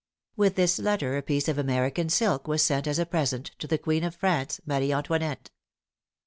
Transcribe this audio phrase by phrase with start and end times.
[0.35, 3.77] With this letter a piece of American silk was sent as a present to the
[3.77, 5.51] queen of France, Marie Antoinette.